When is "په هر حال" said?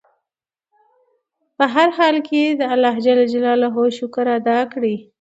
1.57-2.15